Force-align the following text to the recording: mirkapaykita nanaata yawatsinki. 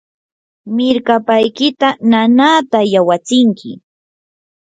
mirkapaykita 0.75 1.87
nanaata 2.09 2.79
yawatsinki. 2.93 3.69